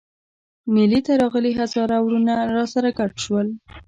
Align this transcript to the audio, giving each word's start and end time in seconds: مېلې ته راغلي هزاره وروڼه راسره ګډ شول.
مېلې 0.73 0.99
ته 1.05 1.13
راغلي 1.21 1.51
هزاره 1.59 1.97
وروڼه 2.01 2.35
راسره 2.55 2.89
ګډ 2.99 3.11
شول. 3.23 3.47